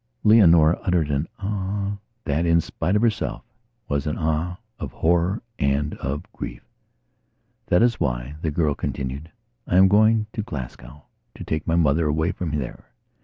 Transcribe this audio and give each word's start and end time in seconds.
Leonora 0.23 0.79
uttered 0.81 1.11
an 1.11 1.27
"Ah," 1.37 1.99
that, 2.25 2.43
in 2.43 2.59
spite 2.59 2.95
of 2.95 3.03
herself, 3.03 3.43
was 3.87 4.07
an 4.07 4.17
"Ah" 4.17 4.57
of 4.79 4.91
horror 4.93 5.43
and 5.59 5.93
of 5.99 6.23
grief. 6.33 6.65
"That 7.67 7.83
is 7.83 7.99
why," 7.99 8.35
the 8.41 8.49
girl 8.49 8.73
continued, 8.73 9.31
"I 9.67 9.77
am 9.77 9.87
going 9.87 10.25
to 10.33 10.41
Glasgowto 10.41 11.03
take 11.45 11.67
my 11.67 11.75
mother 11.75 12.07
away 12.07 12.31
from 12.31 12.49
there." 12.57 12.85